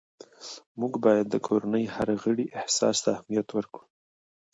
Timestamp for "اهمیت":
3.15-3.47